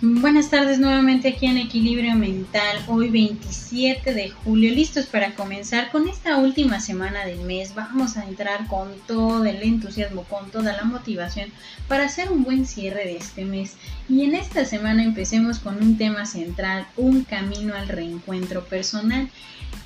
Buenas 0.00 0.48
tardes 0.48 0.78
nuevamente 0.78 1.26
aquí 1.26 1.46
en 1.46 1.58
Equilibrio 1.58 2.14
Mental, 2.14 2.84
hoy 2.86 3.10
27 3.10 4.14
de 4.14 4.30
julio, 4.30 4.72
listos 4.72 5.06
para 5.06 5.34
comenzar 5.34 5.90
con 5.90 6.06
esta 6.06 6.36
última 6.36 6.78
semana 6.78 7.24
del 7.24 7.40
mes. 7.40 7.74
Vamos 7.74 8.16
a 8.16 8.24
entrar 8.24 8.68
con 8.68 8.92
todo 9.08 9.44
el 9.44 9.60
entusiasmo, 9.60 10.22
con 10.22 10.52
toda 10.52 10.76
la 10.76 10.84
motivación 10.84 11.50
para 11.88 12.04
hacer 12.04 12.30
un 12.30 12.44
buen 12.44 12.64
cierre 12.64 13.06
de 13.06 13.16
este 13.16 13.44
mes. 13.44 13.74
Y 14.08 14.22
en 14.22 14.36
esta 14.36 14.64
semana 14.64 15.02
empecemos 15.02 15.58
con 15.58 15.82
un 15.82 15.98
tema 15.98 16.26
central, 16.26 16.86
un 16.96 17.24
camino 17.24 17.74
al 17.74 17.88
reencuentro 17.88 18.66
personal. 18.66 19.28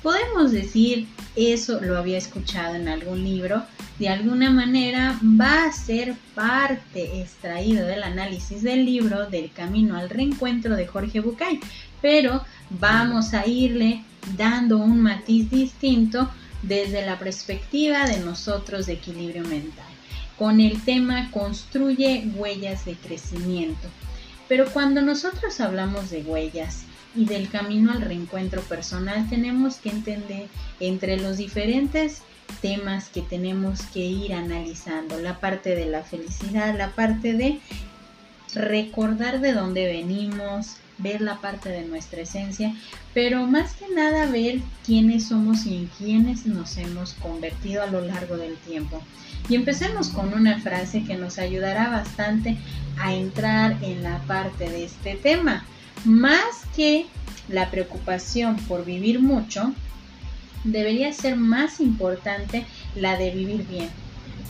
Podemos 0.03 0.51
decir, 0.51 1.07
eso 1.35 1.81
lo 1.81 1.97
había 1.97 2.19
escuchado 2.19 2.75
en 2.75 2.87
algún 2.87 3.23
libro, 3.23 3.63
de 3.99 4.09
alguna 4.09 4.49
manera 4.49 5.19
va 5.23 5.65
a 5.65 5.71
ser 5.71 6.15
parte 6.33 7.21
extraído 7.21 7.85
del 7.85 8.03
análisis 8.03 8.63
del 8.63 8.85
libro 8.85 9.29
del 9.29 9.51
Camino 9.51 9.95
al 9.95 10.02
Reencuentro 10.09 10.75
de 10.75 10.87
Jorge 10.87 11.19
Bucay, 11.19 11.59
pero 12.01 12.43
vamos 12.69 13.33
a 13.33 13.47
irle 13.47 14.03
dando 14.37 14.77
un 14.77 15.01
matiz 15.01 15.49
distinto 15.49 16.29
desde 16.61 17.05
la 17.05 17.19
perspectiva 17.19 18.05
de 18.05 18.19
nosotros 18.19 18.85
de 18.85 18.93
equilibrio 18.93 19.43
mental, 19.43 19.85
con 20.37 20.59
el 20.59 20.81
tema 20.83 21.29
construye 21.31 22.31
huellas 22.35 22.85
de 22.85 22.95
crecimiento. 22.95 23.87
Pero 24.47 24.65
cuando 24.71 25.01
nosotros 25.01 25.59
hablamos 25.59 26.09
de 26.09 26.21
huellas, 26.21 26.85
y 27.15 27.25
del 27.25 27.49
camino 27.49 27.91
al 27.91 28.01
reencuentro 28.01 28.61
personal 28.61 29.29
tenemos 29.29 29.75
que 29.75 29.89
entender 29.89 30.47
entre 30.79 31.17
los 31.17 31.37
diferentes 31.37 32.21
temas 32.61 33.09
que 33.09 33.21
tenemos 33.21 33.81
que 33.93 33.99
ir 33.99 34.33
analizando, 34.33 35.19
la 35.19 35.39
parte 35.39 35.75
de 35.75 35.85
la 35.85 36.03
felicidad, 36.03 36.75
la 36.77 36.91
parte 36.91 37.33
de 37.33 37.59
recordar 38.55 39.41
de 39.41 39.53
dónde 39.53 39.85
venimos, 39.85 40.77
ver 40.97 41.21
la 41.21 41.41
parte 41.41 41.69
de 41.69 41.85
nuestra 41.85 42.21
esencia, 42.21 42.73
pero 43.13 43.45
más 43.47 43.73
que 43.73 43.87
nada 43.93 44.27
ver 44.27 44.59
quiénes 44.85 45.27
somos 45.27 45.65
y 45.65 45.77
en 45.77 45.85
quiénes 45.97 46.45
nos 46.45 46.77
hemos 46.77 47.13
convertido 47.13 47.83
a 47.83 47.87
lo 47.87 48.01
largo 48.01 48.37
del 48.37 48.55
tiempo. 48.57 49.01
Y 49.49 49.55
empecemos 49.55 50.09
con 50.09 50.33
una 50.33 50.59
frase 50.59 51.03
que 51.03 51.15
nos 51.15 51.37
ayudará 51.37 51.89
bastante 51.89 52.57
a 52.97 53.13
entrar 53.13 53.77
en 53.81 54.03
la 54.03 54.19
parte 54.19 54.69
de 54.69 54.85
este 54.85 55.15
tema. 55.15 55.65
Más 56.05 56.65
que 56.75 57.07
la 57.49 57.69
preocupación 57.69 58.55
por 58.67 58.85
vivir 58.85 59.19
mucho, 59.19 59.73
debería 60.63 61.11
ser 61.11 61.35
más 61.35 61.81
importante 61.81 62.65
la 62.95 63.17
de 63.17 63.31
vivir 63.31 63.67
bien, 63.67 63.89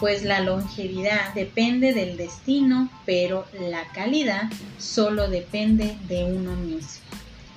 pues 0.04 0.26
la 0.26 0.42
longevidad 0.42 1.34
depende 1.34 1.94
del 1.94 2.18
destino, 2.18 2.90
pero 3.06 3.46
la 3.58 3.88
calidad 3.94 4.52
solo 4.78 5.30
depende 5.30 5.96
de 6.10 6.26
uno 6.26 6.58
mismo. 6.58 7.00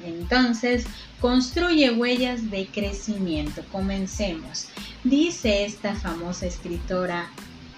Entonces, 0.05 0.84
construye 1.20 1.91
huellas 1.91 2.48
de 2.52 2.67
crecimiento. 2.67 3.64
Comencemos. 3.72 4.69
Dice 5.02 5.64
esta 5.64 5.97
famosa 5.97 6.47
escritora 6.47 7.28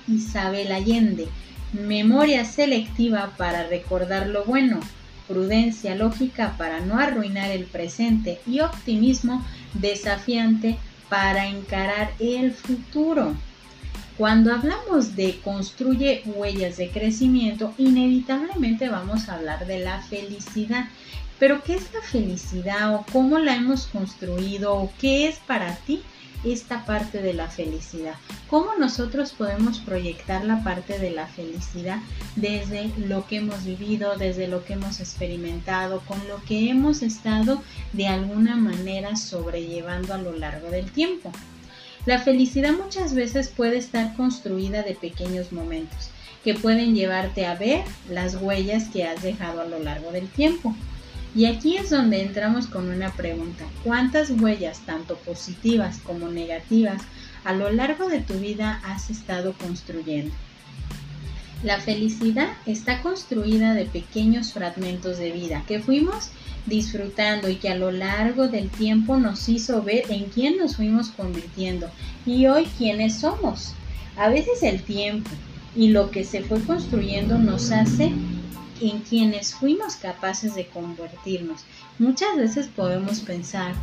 Isabel 0.07 0.71
Allende, 0.71 1.29
memoria 1.73 2.45
selectiva 2.45 3.33
para 3.39 3.67
recordar 3.69 4.27
lo 4.27 4.45
bueno, 4.45 4.81
prudencia 5.27 5.95
lógica 5.95 6.57
para 6.59 6.81
no 6.81 6.99
arruinar 6.99 7.51
el 7.53 7.65
presente 7.65 8.39
y 8.47 8.61
optimismo 8.61 9.43
desafiante 9.73 10.77
para 11.09 11.47
encarar 11.47 12.13
el 12.19 12.53
futuro. 12.53 13.35
Cuando 14.19 14.53
hablamos 14.53 15.15
de 15.15 15.39
construye 15.45 16.25
huellas 16.27 16.77
de 16.77 16.91
crecimiento, 16.91 17.73
inevitablemente 17.79 18.89
vamos 18.89 19.29
a 19.29 19.37
hablar 19.37 19.65
de 19.65 19.79
la 19.79 20.03
felicidad. 20.03 20.87
Pero 21.39 21.63
¿qué 21.63 21.77
es 21.77 21.93
la 21.95 22.03
felicidad 22.03 22.97
o 22.97 23.07
cómo 23.13 23.39
la 23.39 23.55
hemos 23.55 23.87
construido 23.87 24.75
o 24.75 24.91
qué 25.01 25.29
es 25.29 25.37
para 25.47 25.77
ti 25.77 26.03
esta 26.45 26.85
parte 26.85 27.21
de 27.21 27.35
la 27.35 27.49
felicidad. 27.49 28.15
¿Cómo 28.49 28.75
nosotros 28.79 29.33
podemos 29.33 29.81
proyectar 29.81 30.45
la 30.45 30.63
parte 30.63 30.99
de 30.99 31.11
la 31.11 31.27
felicidad 31.27 31.99
desde 32.37 32.93
lo 32.97 33.27
que 33.27 33.37
hemos 33.37 33.65
vivido, 33.65 34.17
desde 34.17 34.47
lo 34.47 34.65
que 34.65 34.75
hemos 34.75 35.01
experimentado, 35.01 36.01
con 36.07 36.19
lo 36.29 36.43
que 36.45 36.71
hemos 36.71 37.03
estado 37.03 37.63
de 37.93 38.07
alguna 38.07 38.57
manera 38.57 39.17
sobrellevando 39.17 40.15
a 40.15 40.19
lo 40.19 40.33
largo 40.33 40.71
del 40.71 40.91
tiempo? 40.91 41.33
La 42.09 42.19
felicidad 42.19 42.73
muchas 42.73 43.13
veces 43.13 43.49
puede 43.49 43.77
estar 43.77 44.17
construida 44.17 44.83
de 44.83 44.95
pequeños 44.95 45.53
momentos 45.53 46.09
que 46.43 46.55
pueden 46.55 46.95
llevarte 46.95 47.45
a 47.45 47.55
ver 47.55 47.85
las 48.09 48.37
huellas 48.37 48.89
que 48.89 49.05
has 49.05 49.23
dejado 49.23 49.61
a 49.61 49.67
lo 49.67 49.79
largo 49.79 50.11
del 50.11 50.27
tiempo. 50.27 50.75
Y 51.35 51.45
aquí 51.45 51.77
es 51.77 51.91
donde 51.91 52.23
entramos 52.23 52.67
con 52.67 52.89
una 52.89 53.13
pregunta. 53.13 53.67
¿Cuántas 53.85 54.31
huellas, 54.31 54.81
tanto 54.87 55.17
positivas 55.19 55.99
como 55.99 56.31
negativas, 56.31 57.03
a 57.45 57.53
lo 57.53 57.71
largo 57.71 58.09
de 58.09 58.21
tu 58.21 58.39
vida 58.39 58.81
has 58.87 59.11
estado 59.11 59.53
construyendo? 59.53 60.35
La 61.63 61.81
felicidad 61.81 62.51
está 62.67 63.03
construida 63.03 63.75
de 63.75 63.85
pequeños 63.85 64.53
fragmentos 64.53 65.19
de 65.19 65.33
vida 65.33 65.65
que 65.67 65.81
fuimos 65.81 66.31
disfrutando 66.67 67.49
y 67.49 67.57
que 67.57 67.69
a 67.69 67.75
lo 67.75 67.91
largo 67.91 68.47
del 68.47 68.69
tiempo 68.69 69.17
nos 69.17 69.49
hizo 69.49 69.83
ver 69.83 70.05
en 70.09 70.27
quién 70.27 70.59
nos 70.59 70.77
fuimos 70.77 71.09
convirtiendo 71.09 71.91
y 72.25 72.47
hoy 72.47 72.67
quiénes 72.79 73.19
somos. 73.19 73.73
A 74.17 74.29
veces 74.29 74.63
el 74.63 74.83
tiempo 74.83 75.31
y 75.75 75.89
lo 75.89 76.13
que 76.13 76.25
se 76.25 76.43
fue 76.43 76.61
construyendo 76.63 77.39
nos 77.39 77.73
hace 77.73 78.13
en 78.81 79.01
quienes 79.01 79.55
fuimos 79.55 79.97
capaces 79.97 80.55
de 80.55 80.67
convertirnos. 80.67 81.63
Muchas 81.99 82.37
veces 82.37 82.69
podemos 82.69 83.21
pensar 83.21 83.75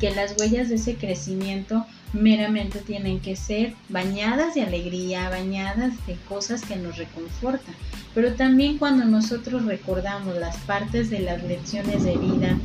que 0.00 0.10
las 0.10 0.34
huellas 0.36 0.68
de 0.68 0.76
ese 0.76 0.96
crecimiento 0.96 1.86
meramente 2.12 2.80
tienen 2.80 3.20
que 3.20 3.36
ser 3.36 3.74
bañadas 3.88 4.54
de 4.54 4.62
alegría, 4.62 5.28
bañadas 5.28 5.94
de 6.06 6.16
cosas 6.28 6.62
que 6.62 6.76
nos 6.76 6.96
reconfortan. 6.96 7.74
Pero 8.14 8.34
también 8.34 8.78
cuando 8.78 9.04
nosotros 9.04 9.64
recordamos 9.64 10.36
las 10.36 10.56
partes 10.58 11.10
de 11.10 11.20
las 11.20 11.42
lecciones 11.44 12.02
de 12.02 12.16
vida, 12.16 12.58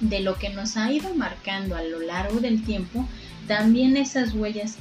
de 0.00 0.20
lo 0.20 0.36
que 0.36 0.50
nos 0.50 0.76
ha 0.76 0.90
ido 0.92 1.14
marcando 1.14 1.76
a 1.76 1.82
lo 1.82 2.00
largo 2.00 2.40
del 2.40 2.62
tiempo, 2.62 3.06
también 3.46 3.96
esas 3.96 4.34
huellas 4.34 4.76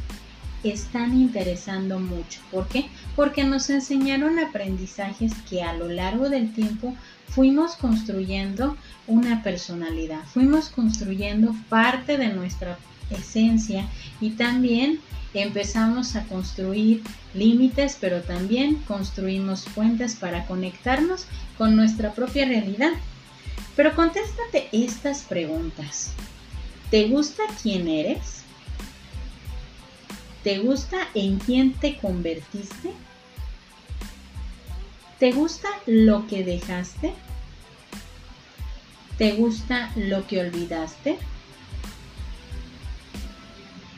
están 0.63 1.13
interesando 1.13 1.99
mucho. 1.99 2.39
¿Por 2.51 2.67
qué? 2.67 2.85
Porque 3.15 3.43
nos 3.43 3.69
enseñaron 3.69 4.39
aprendizajes 4.39 5.33
que 5.49 5.61
a 5.61 5.73
lo 5.73 5.89
largo 5.89 6.29
del 6.29 6.53
tiempo 6.53 6.95
fuimos 7.27 7.75
construyendo 7.75 8.77
una 9.07 9.43
personalidad, 9.43 10.23
fuimos 10.25 10.69
construyendo 10.69 11.53
parte 11.67 12.17
de 12.17 12.29
nuestra 12.29 12.77
esencia 13.13 13.87
y 14.19 14.31
también 14.31 14.99
empezamos 15.33 16.15
a 16.15 16.23
construir 16.25 17.01
límites, 17.33 17.97
pero 17.99 18.21
también 18.21 18.75
construimos 18.87 19.65
puentes 19.73 20.15
para 20.15 20.45
conectarnos 20.45 21.25
con 21.57 21.75
nuestra 21.75 22.13
propia 22.13 22.45
realidad. 22.45 22.91
Pero 23.75 23.95
contéstate 23.95 24.69
estas 24.71 25.23
preguntas. 25.23 26.11
¿Te 26.91 27.07
gusta 27.07 27.43
quién 27.61 27.87
eres? 27.87 28.43
¿Te 30.43 30.59
gusta 30.59 30.97
en 31.15 31.39
quién 31.39 31.73
te 31.73 31.97
convertiste? 31.97 32.91
¿Te 35.17 35.31
gusta 35.31 35.69
lo 35.87 36.27
que 36.27 36.43
dejaste? 36.43 37.13
¿Te 39.17 39.33
gusta 39.33 39.91
lo 39.95 40.27
que 40.27 40.41
olvidaste? 40.41 41.17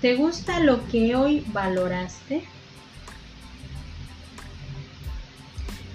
¿Te 0.06 0.14
gusta 0.14 0.60
lo 0.60 0.88
que 0.90 1.16
hoy 1.16 1.44
valoraste? 1.48 2.44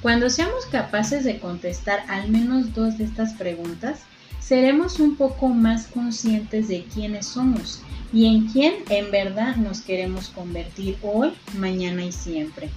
Cuando 0.02 0.28
seamos 0.30 0.66
capaces 0.66 1.22
de 1.22 1.38
contestar 1.38 2.02
al 2.08 2.28
menos 2.28 2.74
dos 2.74 2.98
de 2.98 3.04
estas 3.04 3.34
preguntas, 3.34 4.00
seremos 4.40 4.98
un 4.98 5.14
poco 5.14 5.50
más 5.50 5.86
conscientes 5.86 6.66
de 6.66 6.82
quiénes 6.92 7.26
somos 7.26 7.82
y 8.12 8.26
en 8.26 8.48
quién 8.48 8.74
en 8.88 9.12
verdad 9.12 9.54
nos 9.54 9.80
queremos 9.80 10.28
convertir 10.30 10.98
hoy, 11.02 11.32
mañana 11.56 12.04
y 12.04 12.10
siempre. 12.10 12.68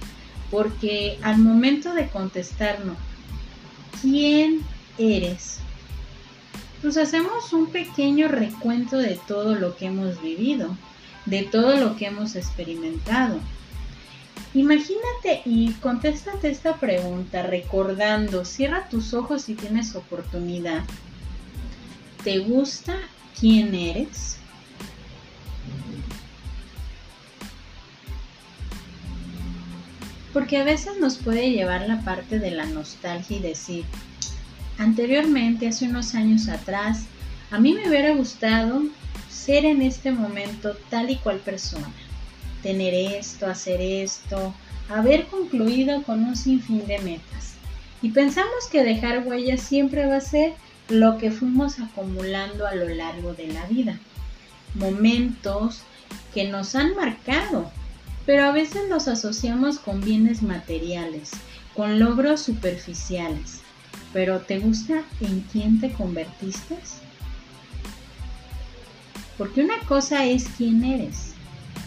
Porque 0.52 1.18
al 1.20 1.38
momento 1.38 1.94
de 1.94 2.06
contestarnos, 2.10 2.96
¿quién 4.00 4.60
eres? 4.98 5.58
Pues 6.80 6.96
hacemos 6.96 7.52
un 7.52 7.72
pequeño 7.72 8.28
recuento 8.28 8.98
de 8.98 9.18
todo 9.26 9.56
lo 9.56 9.76
que 9.76 9.86
hemos 9.86 10.22
vivido, 10.22 10.76
de 11.26 11.42
todo 11.42 11.76
lo 11.76 11.96
que 11.96 12.06
hemos 12.06 12.36
experimentado. 12.36 13.38
Imagínate 14.54 15.42
y 15.44 15.72
contéstate 15.74 16.48
esta 16.48 16.76
pregunta 16.76 17.42
recordando, 17.42 18.44
cierra 18.44 18.88
tus 18.88 19.14
ojos 19.14 19.42
si 19.42 19.54
tienes 19.54 19.94
oportunidad. 19.96 20.84
¿Te 22.22 22.38
gusta 22.38 22.96
quién 23.38 23.74
eres? 23.74 24.38
porque 30.34 30.58
a 30.58 30.64
veces 30.64 30.98
nos 31.00 31.16
puede 31.16 31.52
llevar 31.52 31.86
la 31.88 32.00
parte 32.00 32.40
de 32.40 32.50
la 32.50 32.66
nostalgia 32.66 33.36
y 33.36 33.40
decir, 33.40 33.84
anteriormente, 34.78 35.68
hace 35.68 35.88
unos 35.88 36.16
años 36.16 36.48
atrás, 36.48 37.04
a 37.54 37.60
mí 37.60 37.72
me 37.72 37.88
hubiera 37.88 38.12
gustado 38.16 38.82
ser 39.30 39.64
en 39.64 39.80
este 39.80 40.10
momento 40.10 40.76
tal 40.90 41.08
y 41.10 41.14
cual 41.18 41.38
persona, 41.38 41.88
tener 42.64 42.92
esto, 42.92 43.46
hacer 43.46 43.80
esto, 43.80 44.52
haber 44.88 45.26
concluido 45.26 46.02
con 46.02 46.24
un 46.24 46.34
sinfín 46.34 46.84
de 46.88 46.98
metas. 46.98 47.54
Y 48.02 48.10
pensamos 48.10 48.66
que 48.72 48.82
dejar 48.82 49.24
huellas 49.24 49.60
siempre 49.60 50.04
va 50.04 50.16
a 50.16 50.20
ser 50.20 50.54
lo 50.88 51.16
que 51.18 51.30
fuimos 51.30 51.78
acumulando 51.78 52.66
a 52.66 52.74
lo 52.74 52.88
largo 52.88 53.34
de 53.34 53.46
la 53.46 53.64
vida. 53.66 54.00
Momentos 54.74 55.82
que 56.34 56.48
nos 56.48 56.74
han 56.74 56.96
marcado, 56.96 57.70
pero 58.26 58.46
a 58.46 58.50
veces 58.50 58.88
los 58.88 59.06
asociamos 59.06 59.78
con 59.78 60.00
bienes 60.00 60.42
materiales, 60.42 61.30
con 61.76 62.00
logros 62.00 62.40
superficiales. 62.40 63.60
Pero 64.12 64.40
¿te 64.40 64.58
gusta 64.58 65.04
en 65.20 65.42
quién 65.52 65.80
te 65.80 65.92
convertiste? 65.92 66.78
Porque 69.36 69.62
una 69.62 69.78
cosa 69.80 70.24
es 70.24 70.46
quién 70.56 70.84
eres, 70.84 71.32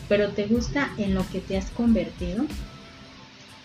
pero 0.09 0.29
¿te 0.29 0.45
gusta 0.45 0.89
en 0.97 1.15
lo 1.15 1.27
que 1.29 1.39
te 1.39 1.57
has 1.57 1.69
convertido? 1.71 2.45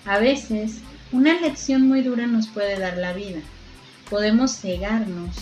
A 0.05 0.19
veces, 0.19 0.79
una 1.11 1.41
lección 1.41 1.83
muy 1.89 2.03
dura 2.03 2.27
nos 2.27 2.49
puede 2.49 2.79
dar 2.79 2.97
la 2.97 3.13
vida. 3.13 3.41
Podemos 4.09 4.57
cegarnos 4.57 5.37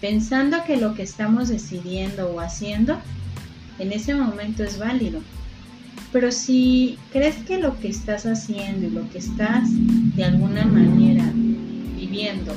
pensando 0.00 0.64
que 0.64 0.76
lo 0.76 0.94
que 0.94 1.02
estamos 1.02 1.48
decidiendo 1.48 2.30
o 2.30 2.40
haciendo 2.40 2.98
en 3.78 3.92
ese 3.92 4.14
momento 4.14 4.62
es 4.62 4.78
válido. 4.78 5.20
Pero 6.12 6.32
si 6.32 6.98
crees 7.12 7.36
que 7.46 7.58
lo 7.58 7.78
que 7.78 7.88
estás 7.88 8.26
haciendo 8.26 8.86
y 8.86 8.90
lo 8.90 9.08
que 9.10 9.18
estás 9.18 9.68
de 10.16 10.24
alguna 10.24 10.64
manera 10.64 11.30
viviendo 11.96 12.52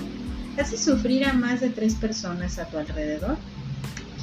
hace 0.58 0.78
sufrir 0.78 1.26
a 1.26 1.34
más 1.34 1.62
de 1.62 1.70
tres 1.70 1.96
personas 1.96 2.60
a 2.60 2.66
tu 2.66 2.78
alrededor, 2.78 3.38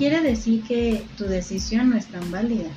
quiere 0.01 0.23
decir 0.23 0.63
que 0.63 1.05
tu 1.19 1.25
decisión 1.25 1.91
no 1.91 1.99
es 1.99 2.07
tan 2.07 2.31
válida. 2.31 2.71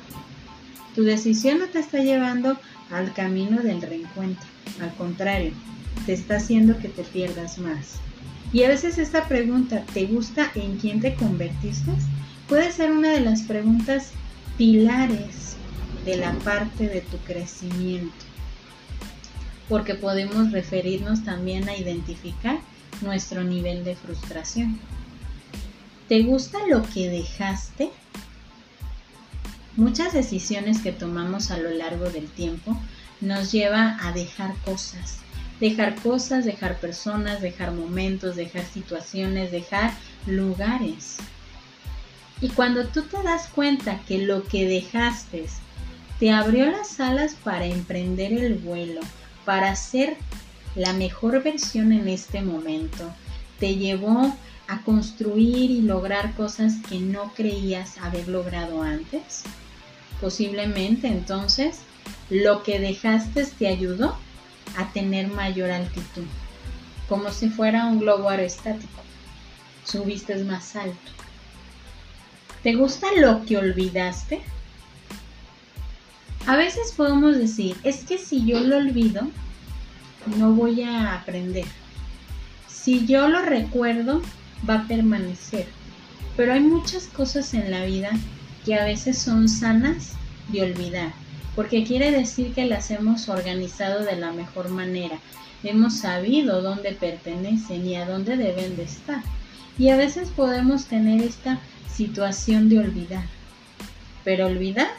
Tu 0.94 1.04
decisión 1.04 1.60
no 1.60 1.68
te 1.68 1.80
está 1.80 2.00
llevando 2.00 2.60
al 2.92 3.14
camino 3.14 3.62
del 3.62 3.82
reencuentro. 3.82 4.46
Al 4.82 4.94
contrario, 4.96 5.54
te 6.06 6.12
está 6.12 6.36
haciendo 6.36 6.78
que 6.80 6.90
te 6.90 7.04
pierdas 7.04 7.60
más. 7.60 7.94
Y 8.52 8.64
a 8.64 8.68
veces 8.68 8.98
esta 8.98 9.26
pregunta, 9.30 9.86
¿te 9.94 10.06
gusta 10.06 10.52
en 10.54 10.76
quién 10.76 11.00
te 11.00 11.16
convertiste? 11.16 11.94
Puede 12.50 12.74
ser 12.74 12.92
una 12.92 13.12
de 13.12 13.22
las 13.22 13.44
preguntas 13.44 14.12
pilares 14.58 15.56
de 16.04 16.18
la 16.18 16.34
parte 16.40 16.90
de 16.90 17.00
tu 17.00 17.16
crecimiento. 17.20 18.26
Porque 19.70 19.96
podemos 19.96 20.52
referirnos 20.52 21.24
también 21.24 21.70
a 21.70 21.78
identificar 21.78 22.60
nuestro 23.02 23.46
nivel 23.46 23.86
de 23.86 23.96
frustración. 23.96 24.78
¿Te 26.08 26.22
gusta 26.22 26.60
lo 26.68 26.84
que 26.84 27.10
dejaste? 27.10 27.90
Muchas 29.76 30.14
decisiones 30.14 30.82
que 30.82 30.92
tomamos 30.92 31.50
a 31.50 31.58
lo 31.58 31.70
largo 31.72 32.10
del 32.10 32.28
tiempo 32.28 32.78
nos 33.22 33.52
lleva 33.52 33.98
a 34.02 34.12
dejar 34.12 34.54
cosas. 34.66 35.20
Dejar 35.60 35.96
cosas, 35.96 36.44
dejar 36.44 36.80
personas, 36.80 37.42
dejar 37.42 37.72
momentos, 37.72 38.36
dejar 38.36 38.66
situaciones, 38.66 39.52
dejar 39.52 39.94
lugares. 40.28 41.18
Y 42.42 42.50
cuando 42.50 42.86
tú 42.88 43.04
te 43.04 43.24
das 43.24 43.48
cuenta 43.48 44.02
que 44.06 44.18
lo 44.18 44.44
que 44.44 44.68
dejaste 44.68 45.46
te 46.20 46.32
abrió 46.32 46.70
las 46.70 47.00
alas 47.00 47.36
para 47.42 47.66
emprender 47.66 48.34
el 48.34 48.56
vuelo, 48.56 49.02
para 49.46 49.76
ser 49.78 50.18
la 50.76 50.92
mejor 50.92 51.42
versión 51.44 51.94
en 51.94 52.10
este 52.10 52.42
momento, 52.42 53.14
te 53.60 53.76
llevó 53.76 54.36
a 54.68 54.82
construir 54.82 55.72
y 55.72 55.82
lograr 55.82 56.36
cosas 56.36 56.76
que 56.90 57.00
no 57.00 57.34
creías 57.34 57.98
haber 57.98 58.28
logrado 58.28 58.82
antes? 58.82 59.44
Posiblemente 60.22 61.08
entonces 61.08 61.80
lo 62.30 62.64
que 62.64 62.80
dejaste 62.80 63.46
te 63.46 63.68
ayudó 63.68 64.18
a 64.78 64.92
tener 64.92 65.28
mayor 65.28 65.70
altitud, 65.72 66.26
como 67.10 67.32
si 67.32 67.50
fuera 67.50 67.86
un 67.86 68.00
globo 68.00 68.30
aerostático. 68.30 69.02
Subiste 69.86 70.36
más 70.44 70.76
alto. 70.76 71.12
¿Te 72.64 72.76
gusta 72.76 73.08
lo 73.18 73.46
que 73.46 73.58
olvidaste? 73.58 74.42
A 76.48 76.56
veces 76.56 76.94
podemos 76.94 77.38
decir, 77.38 77.78
es 77.84 78.04
que 78.04 78.18
si 78.18 78.46
yo 78.46 78.60
lo 78.62 78.78
olvido, 78.78 79.22
no 80.38 80.52
voy 80.54 80.84
a 80.84 81.14
aprender. 81.14 81.66
Si 82.68 83.06
yo 83.06 83.28
lo 83.28 83.42
recuerdo, 83.42 84.22
va 84.68 84.76
a 84.76 84.88
permanecer. 84.88 85.68
Pero 86.36 86.54
hay 86.54 86.62
muchas 86.62 87.08
cosas 87.08 87.54
en 87.54 87.70
la 87.72 87.86
vida 87.86 88.12
que 88.66 88.76
a 88.76 88.86
veces 88.86 89.18
son 89.18 89.50
sanas 89.50 90.14
de 90.50 90.64
olvidar, 90.64 91.14
porque 91.56 91.84
quiere 91.84 92.12
decir 92.12 92.54
que 92.54 92.66
las 92.66 92.92
hemos 92.92 93.30
organizado 93.30 94.04
de 94.04 94.16
la 94.16 94.32
mejor 94.32 94.70
manera, 94.70 95.20
hemos 95.64 95.98
sabido 95.98 96.62
dónde 96.62 96.92
pertenecen 96.94 97.86
y 97.86 97.96
a 97.96 98.06
dónde 98.06 98.38
deben 98.38 98.76
de 98.76 98.84
estar. 98.84 99.22
Y 99.78 99.90
a 99.90 99.98
veces 99.98 100.30
podemos 100.30 100.86
tener 100.86 101.22
esta 101.22 101.60
situación 101.92 102.70
de 102.70 102.80
olvidar, 102.80 103.26
pero 104.24 104.48
olvidar 104.48 104.90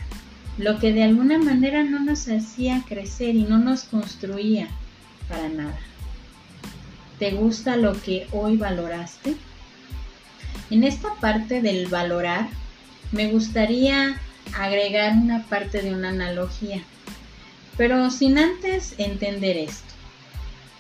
lo 0.59 0.79
que 0.79 0.93
de 0.93 1.03
alguna 1.03 1.39
manera 1.39 1.83
no 1.83 2.01
nos 2.01 2.29
hacía 2.29 2.83
crecer 2.89 3.35
y 3.35 3.43
no 3.43 3.59
nos 3.59 3.85
construía 3.85 4.69
para 5.29 5.49
nada. 5.49 5.79
¿Te 7.19 7.33
gusta 7.33 7.77
lo 7.77 8.01
que 8.01 8.27
hoy 8.33 8.57
valoraste? 8.57 9.37
En 10.75 10.83
esta 10.83 11.15
parte 11.21 11.63
del 11.63 11.87
valorar, 11.87 12.49
me 13.13 13.31
gustaría 13.31 14.21
agregar 14.57 15.13
una 15.13 15.45
parte 15.45 15.83
de 15.83 15.95
una 15.95 16.09
analogía, 16.09 16.83
pero 17.77 18.11
sin 18.11 18.39
antes 18.39 18.97
entender 18.99 19.57
esto. 19.57 19.95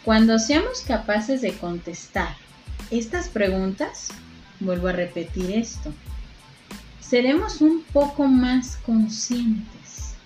Cuando 0.04 0.40
seamos 0.40 0.80
capaces 0.80 1.42
de 1.42 1.52
contestar 1.52 2.34
estas 2.90 3.28
preguntas, 3.28 4.08
vuelvo 4.58 4.88
a 4.88 4.92
repetir 4.94 5.52
esto, 5.52 5.92
seremos 6.98 7.60
un 7.60 7.84
poco 7.84 8.26
más 8.26 8.78
conscientes. 8.78 10.16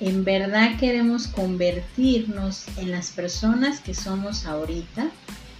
¿En 0.00 0.24
verdad 0.24 0.78
queremos 0.80 1.26
convertirnos 1.26 2.68
en 2.78 2.90
las 2.90 3.10
personas 3.10 3.80
que 3.80 3.92
somos 3.92 4.46
ahorita? 4.46 5.10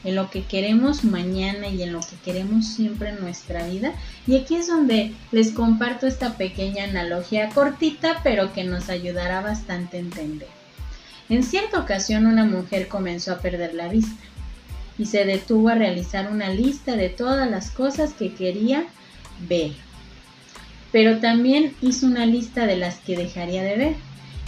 En 0.09 0.15
lo 0.15 0.31
que 0.31 0.45
queremos 0.45 1.05
mañana 1.05 1.69
y 1.69 1.83
en 1.83 1.93
lo 1.93 2.01
que 2.01 2.17
queremos 2.25 2.67
siempre 2.67 3.11
en 3.11 3.21
nuestra 3.21 3.67
vida. 3.67 3.93
Y 4.27 4.37
aquí 4.37 4.57
es 4.57 4.67
donde 4.67 5.15
les 5.33 5.53
comparto 5.53 6.07
esta 6.07 6.37
pequeña 6.37 6.85
analogía 6.85 7.51
cortita, 7.51 8.21
pero 8.23 8.53
que 8.53 8.65
nos 8.65 8.89
ayudará 8.89 9.41
bastante 9.41 9.99
a 9.99 10.01
entender. 10.01 10.49
En 11.29 11.43
cierta 11.43 11.79
ocasión 11.79 12.27
una 12.27 12.45
mujer 12.45 12.89
comenzó 12.89 13.33
a 13.33 13.39
perder 13.39 13.75
la 13.75 13.89
vista 13.89 14.25
y 14.99 15.07
se 15.07 15.25
detuvo 15.25 15.69
a 15.69 15.75
realizar 15.75 16.31
una 16.31 16.49
lista 16.49 16.97
de 16.97 17.09
todas 17.09 17.49
las 17.51 17.71
cosas 17.71 18.15
que 18.15 18.33
quería 18.33 18.87
ver. 19.49 19.73
Pero 20.91 21.19
también 21.19 21.75
hizo 21.83 22.07
una 22.07 22.25
lista 22.25 22.67
de 22.67 22.77
las 22.77 22.97
que 22.97 23.17
dejaría 23.17 23.63
de 23.63 23.77
ver. 23.77 23.95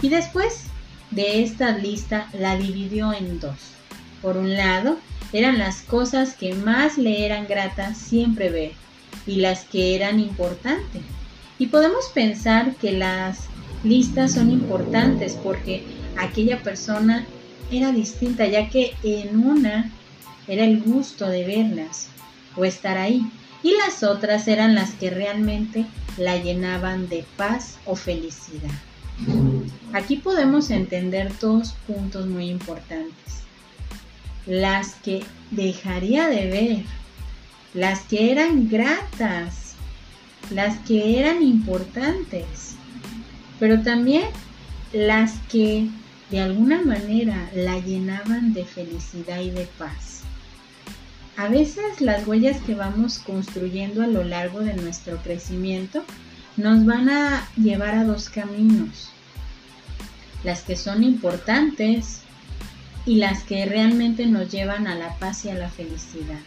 Y 0.01 0.09
después 0.09 0.63
de 1.11 1.43
esta 1.43 1.77
lista 1.77 2.27
la 2.33 2.57
dividió 2.57 3.13
en 3.13 3.39
dos. 3.39 3.80
Por 4.21 4.37
un 4.37 4.55
lado, 4.55 4.97
eran 5.33 5.57
las 5.57 5.81
cosas 5.81 6.35
que 6.35 6.53
más 6.53 6.97
le 6.97 7.25
eran 7.25 7.47
gratas 7.47 7.97
siempre 7.97 8.49
ver 8.49 8.71
y 9.25 9.35
las 9.35 9.65
que 9.65 9.95
eran 9.95 10.19
importantes. 10.19 11.01
Y 11.57 11.67
podemos 11.67 12.09
pensar 12.13 12.75
que 12.75 12.91
las 12.91 13.45
listas 13.83 14.33
son 14.33 14.51
importantes 14.51 15.37
porque 15.41 15.83
aquella 16.17 16.61
persona 16.61 17.25
era 17.71 17.91
distinta, 17.91 18.45
ya 18.45 18.69
que 18.69 18.93
en 19.03 19.39
una 19.39 19.91
era 20.47 20.65
el 20.65 20.81
gusto 20.81 21.27
de 21.27 21.45
verlas 21.45 22.07
o 22.55 22.65
estar 22.65 22.97
ahí, 22.97 23.23
y 23.63 23.75
las 23.77 24.03
otras 24.03 24.47
eran 24.47 24.75
las 24.75 24.91
que 24.91 25.09
realmente 25.09 25.85
la 26.17 26.37
llenaban 26.37 27.07
de 27.07 27.23
paz 27.37 27.77
o 27.85 27.95
felicidad. 27.95 28.71
Aquí 29.93 30.17
podemos 30.17 30.71
entender 30.71 31.31
dos 31.39 31.75
puntos 31.87 32.25
muy 32.25 32.49
importantes 32.49 33.41
las 34.45 34.95
que 34.95 35.23
dejaría 35.51 36.27
de 36.27 36.47
ver, 36.47 36.83
las 37.73 38.01
que 38.01 38.31
eran 38.31 38.69
gratas, 38.69 39.75
las 40.49 40.77
que 40.79 41.19
eran 41.19 41.41
importantes, 41.41 42.75
pero 43.59 43.81
también 43.81 44.25
las 44.93 45.33
que 45.49 45.87
de 46.29 46.39
alguna 46.39 46.81
manera 46.81 47.49
la 47.53 47.77
llenaban 47.79 48.53
de 48.53 48.65
felicidad 48.65 49.41
y 49.41 49.51
de 49.51 49.67
paz. 49.77 50.21
A 51.37 51.47
veces 51.47 52.01
las 52.01 52.27
huellas 52.27 52.61
que 52.61 52.75
vamos 52.75 53.19
construyendo 53.19 54.03
a 54.03 54.07
lo 54.07 54.23
largo 54.23 54.59
de 54.59 54.73
nuestro 54.73 55.17
crecimiento 55.17 56.03
nos 56.57 56.85
van 56.85 57.09
a 57.09 57.47
llevar 57.55 57.95
a 57.95 58.03
dos 58.03 58.29
caminos. 58.29 59.09
Las 60.43 60.63
que 60.63 60.75
son 60.75 61.03
importantes 61.03 62.21
y 63.05 63.15
las 63.15 63.43
que 63.43 63.65
realmente 63.65 64.25
nos 64.25 64.51
llevan 64.51 64.87
a 64.87 64.95
la 64.95 65.17
paz 65.17 65.45
y 65.45 65.49
a 65.49 65.55
la 65.55 65.69
felicidad. 65.69 66.39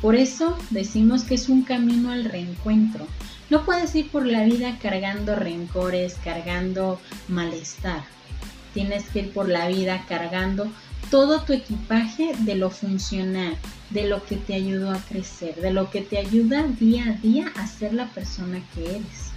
Por 0.00 0.14
eso 0.14 0.56
decimos 0.70 1.24
que 1.24 1.34
es 1.34 1.48
un 1.48 1.62
camino 1.62 2.10
al 2.10 2.24
reencuentro. 2.24 3.06
No 3.50 3.64
puedes 3.64 3.94
ir 3.94 4.10
por 4.10 4.26
la 4.26 4.44
vida 4.44 4.78
cargando 4.80 5.34
rencores, 5.34 6.16
cargando 6.22 7.00
malestar. 7.26 8.04
Tienes 8.74 9.08
que 9.08 9.20
ir 9.20 9.32
por 9.32 9.48
la 9.48 9.66
vida 9.66 10.04
cargando 10.08 10.70
todo 11.10 11.40
tu 11.42 11.52
equipaje 11.52 12.34
de 12.40 12.54
lo 12.54 12.70
funcional, 12.70 13.56
de 13.90 14.06
lo 14.06 14.24
que 14.24 14.36
te 14.36 14.54
ayudó 14.54 14.90
a 14.90 15.00
crecer, 15.00 15.56
de 15.56 15.72
lo 15.72 15.90
que 15.90 16.02
te 16.02 16.18
ayuda 16.18 16.64
día 16.64 17.06
a 17.06 17.12
día 17.12 17.50
a 17.56 17.66
ser 17.66 17.94
la 17.94 18.08
persona 18.08 18.60
que 18.74 18.90
eres. 18.96 19.32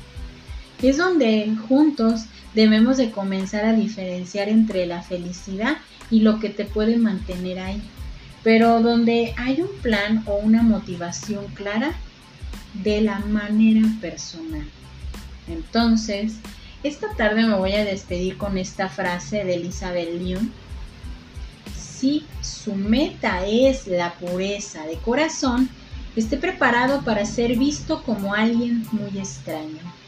Es 0.82 0.98
donde 0.98 1.56
juntos 1.68 2.26
debemos 2.56 2.98
de 2.98 3.12
comenzar 3.12 3.66
a 3.66 3.74
diferenciar 3.74 4.50
entre 4.50 4.86
la 4.86 5.02
felicidad 5.02 5.78
y 6.10 6.22
lo 6.22 6.40
que 6.40 6.50
te 6.50 6.66
puede 6.66 6.98
mantener 6.98 7.60
ahí 7.60 7.82
pero 8.44 8.82
donde 8.82 9.34
hay 9.38 9.62
un 9.62 9.72
plan 9.82 10.24
o 10.26 10.36
una 10.36 10.64
motivación 10.64 11.46
clara 11.54 11.94
de 12.74 13.02
la 13.02 13.20
manera 13.20 13.88
personal. 14.00 14.66
Entonces, 15.48 16.34
esta 16.84 17.08
tarde 17.16 17.46
me 17.46 17.56
voy 17.56 17.74
a 17.74 17.86
despedir 17.86 18.38
con 18.38 18.58
esta 18.58 18.90
frase 18.90 19.44
de 19.44 19.56
Elizabeth 19.56 20.10
Lyon. 20.20 20.52
Si 21.78 22.26
su 22.42 22.74
meta 22.74 23.46
es 23.46 23.86
la 23.88 24.14
pureza 24.14 24.86
de 24.88 24.96
corazón, 24.96 25.70
esté 26.16 26.38
preparado 26.38 27.04
para 27.04 27.26
ser 27.26 27.58
visto 27.58 28.02
como 28.04 28.34
alguien 28.34 28.86
muy 28.92 29.20
extraño. 29.20 30.01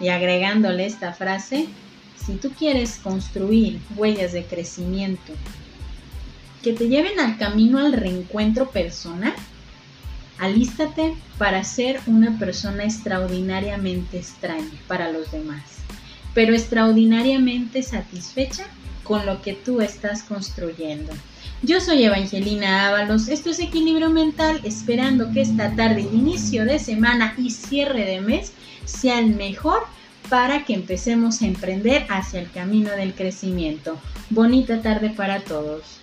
Y 0.00 0.08
agregándole 0.08 0.86
esta 0.86 1.12
frase, 1.12 1.66
si 2.24 2.34
tú 2.34 2.50
quieres 2.50 2.96
construir 2.96 3.80
huellas 3.96 4.32
de 4.32 4.44
crecimiento 4.44 5.32
que 6.62 6.72
te 6.72 6.88
lleven 6.88 7.20
al 7.20 7.38
camino 7.38 7.78
al 7.78 7.92
reencuentro 7.92 8.70
personal, 8.70 9.34
alístate 10.38 11.14
para 11.38 11.62
ser 11.64 12.00
una 12.06 12.38
persona 12.38 12.84
extraordinariamente 12.84 14.18
extraña 14.18 14.68
para 14.88 15.10
los 15.10 15.30
demás, 15.30 15.62
pero 16.34 16.54
extraordinariamente 16.54 17.82
satisfecha 17.82 18.66
con 19.04 19.24
lo 19.24 19.40
que 19.40 19.52
tú 19.54 19.80
estás 19.80 20.22
construyendo. 20.24 21.12
Yo 21.62 21.80
soy 21.80 22.04
Evangelina 22.04 22.88
Ábalos, 22.88 23.28
esto 23.28 23.50
es 23.50 23.60
Equilibrio 23.60 24.10
Mental, 24.10 24.60
esperando 24.64 25.32
que 25.32 25.40
esta 25.40 25.74
tarde, 25.74 26.02
inicio 26.02 26.64
de 26.64 26.78
semana 26.78 27.34
y 27.38 27.50
cierre 27.50 28.04
de 28.04 28.20
mes 28.20 28.52
sea 28.86 29.18
el 29.18 29.34
mejor 29.34 29.82
para 30.28 30.64
que 30.64 30.74
empecemos 30.74 31.42
a 31.42 31.46
emprender 31.46 32.06
hacia 32.08 32.40
el 32.40 32.50
camino 32.50 32.90
del 32.92 33.14
crecimiento. 33.14 33.98
Bonita 34.30 34.82
tarde 34.82 35.10
para 35.10 35.40
todos. 35.40 36.00